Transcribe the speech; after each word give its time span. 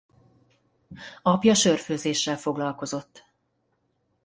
Apja 1.23 1.53
sörfőzéssel 1.55 2.37
foglalkozott. 2.37 3.25